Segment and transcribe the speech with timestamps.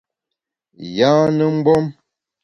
[0.97, 1.85] Yâne mgbom!